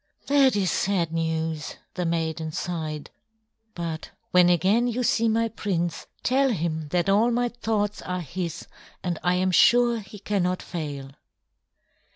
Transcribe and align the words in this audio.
"That 0.25 0.55
is 0.55 0.71
sad 0.71 1.13
news," 1.13 1.75
the 1.93 2.07
maiden 2.07 2.51
sighed. 2.51 3.11
"But 3.75 4.09
when 4.31 4.49
again 4.49 4.87
you 4.87 5.03
see 5.03 5.29
my 5.29 5.47
prince, 5.47 6.07
tell 6.23 6.49
him 6.49 6.87
that 6.87 7.07
all 7.07 7.29
my 7.29 7.49
thoughts 7.49 8.01
are 8.01 8.21
his, 8.21 8.65
and 9.03 9.19
I 9.23 9.35
am 9.35 9.51
sure 9.51 9.99
he 9.99 10.17
cannot 10.17 10.63
fail." 10.63 11.11